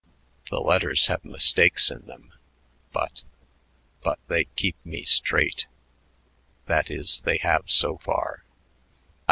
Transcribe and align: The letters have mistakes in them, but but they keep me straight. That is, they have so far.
The 0.49 0.59
letters 0.59 1.05
have 1.09 1.23
mistakes 1.23 1.91
in 1.91 2.07
them, 2.07 2.33
but 2.91 3.23
but 4.01 4.17
they 4.29 4.45
keep 4.55 4.75
me 4.83 5.03
straight. 5.03 5.67
That 6.65 6.89
is, 6.89 7.21
they 7.21 7.37
have 7.37 7.69
so 7.69 7.99
far. 7.99 8.43